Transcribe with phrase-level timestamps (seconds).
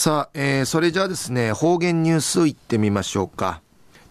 [0.00, 3.62] さあ、えー、それじゃあですね、方言ニュースいってみましょうか。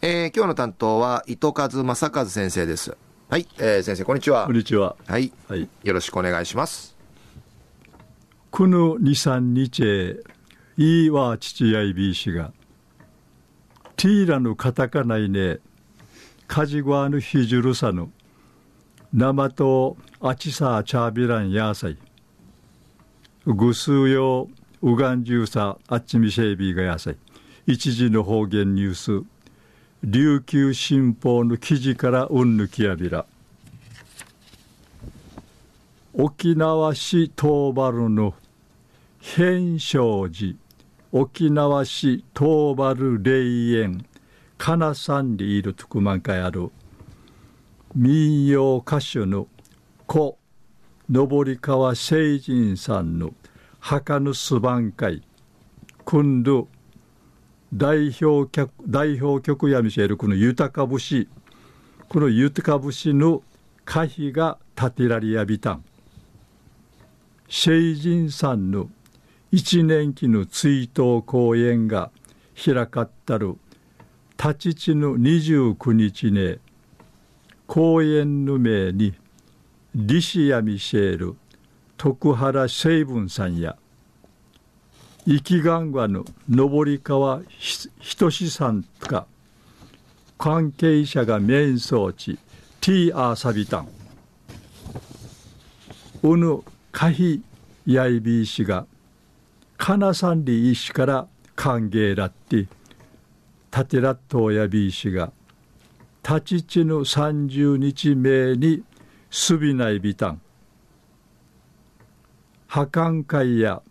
[0.01, 2.98] えー、今日の担当は糸数正和先生です。
[3.29, 4.47] はい、えー、先生こんにちは。
[4.47, 4.97] こんにちは。
[5.05, 6.97] はい、はい、よろしくお願いします。
[8.52, 10.21] この二三日
[10.76, 12.52] いいわ父やいびいしが、
[13.96, 15.60] ティーラのカタカナイネ、
[16.48, 18.12] カジグワのヒジュルサヌ、
[19.14, 21.98] 生とアチサーチャービランヤーサイ、
[23.46, 24.50] ぐすうよ
[24.84, 27.17] ウガンジューサあっちみシェイビーがやさい
[27.66, 29.26] 一時の方言ニュース。
[30.03, 33.26] 琉球新報の記事からうんぬきやびら。
[36.13, 38.36] 沖縄市東原の
[39.20, 40.55] 変正寺。
[41.12, 44.05] 沖縄市東原霊園。
[44.58, 46.72] かなさんにいるとくまんかやる。
[47.95, 49.48] 民謡歌手の
[50.05, 50.38] 故
[51.09, 53.34] 登川聖人さんの
[53.90, 55.23] 「墓のすばん会
[56.04, 56.68] 君度
[57.73, 61.30] 代表客代表局やみせるこの豊か節。
[62.09, 63.44] この豊か節の
[63.86, 65.86] 可否が建てられやびたん。
[67.48, 68.89] 聖人さんの
[69.53, 72.11] 一年期の追悼公演が
[72.61, 73.56] 開かったる。
[74.38, 76.59] 立ち地の29日ね
[77.67, 79.14] 公演の名に
[79.95, 81.38] リシアミシェール
[81.98, 83.76] 徳原成文さんや
[85.30, 87.42] 生きがんわの登川
[88.00, 89.28] 仁さんとか
[90.38, 92.39] 関係者が面相地
[92.80, 93.89] ティーアーサビタン。
[96.23, 97.42] うぬかひ
[97.86, 98.86] やいびいしが
[99.75, 102.66] かなさんりいしから歓迎らって
[103.70, 105.33] たてらっとやびいしが
[106.23, 108.81] 立ち地の三十日目に
[109.30, 110.42] すびないびたん。
[112.67, 113.81] 破館会や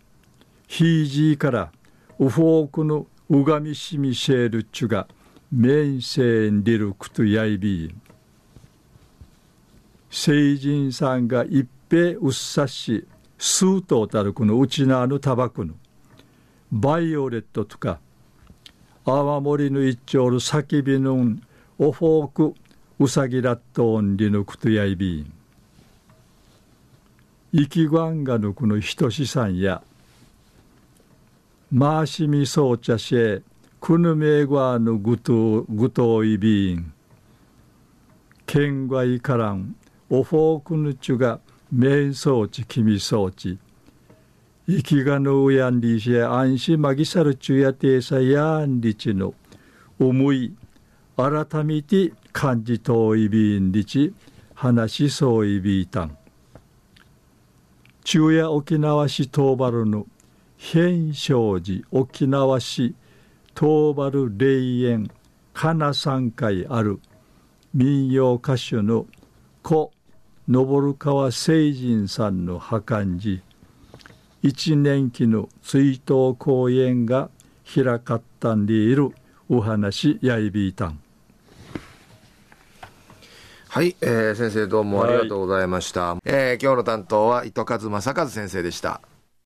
[0.67, 1.71] ヒージーから
[2.19, 5.07] ウフォークのうがみしみシェルチュが
[5.51, 7.95] メインセンリルクトヤイビー
[10.09, 15.73] 聖人さんが一平うっさしスートをたるこのうちなのタバコの。
[16.71, 17.99] バイオレットとか
[19.05, 21.37] 泡盛の一丁の叫びの
[21.79, 22.55] オフォーク
[22.99, 25.27] うさぎラットオンリのクトヤイビー
[27.53, 29.81] 生きがんがのこのひとしさんや
[31.69, 33.43] マーシミソーチャシェ
[33.81, 36.93] クヌメーガーのグトグトイビーン
[38.45, 39.75] ケンガイカラン
[40.09, 43.59] オフォークヌチュがメイン装置キミ装置
[44.65, 49.33] 生きがのうやんりしや安心マギサルチュやてさやんりちの
[49.99, 50.55] 思い
[51.17, 54.13] 改めて感じといびんりち
[54.53, 55.59] 話しそうい
[60.57, 62.95] 変正寺沖縄市
[63.55, 65.09] 東原霊園
[65.53, 66.99] かな三回ある。
[67.73, 69.05] 民謡歌手の
[69.61, 69.91] 故
[70.47, 73.41] 登川聖人さんの墓寺
[74.41, 77.29] 一年期の追悼公演が
[77.65, 79.11] 開かったんでいる。
[79.49, 80.99] お話やいびいたん。
[83.69, 89.01] はい、えー、先生どうもありがとうございました、はい、えー、今日の担当は糸数正和先生でした